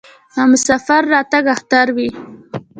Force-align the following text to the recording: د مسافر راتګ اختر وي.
د 0.33 0.35
مسافر 0.51 1.01
راتګ 1.13 1.45
اختر 1.55 1.87
وي. 1.95 2.09